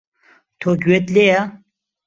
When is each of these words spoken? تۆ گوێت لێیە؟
تۆ 0.59 0.69
گوێت 0.83 1.05
لێیە؟ 1.15 1.41